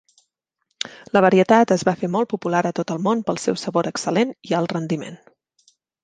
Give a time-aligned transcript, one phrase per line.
[1.17, 4.33] La varietat es va fer molt popular a tot el món pel seu sabor excel·lent
[4.53, 5.21] i alt rendiment.